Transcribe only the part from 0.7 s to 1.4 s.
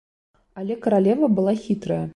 каралева